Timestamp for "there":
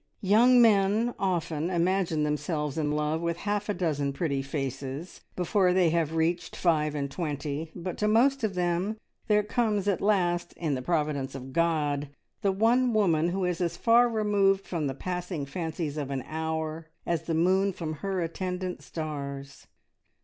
9.27-9.43